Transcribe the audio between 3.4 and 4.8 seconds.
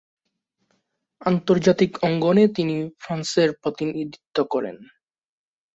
প্রতিনিধিত্ব করেন।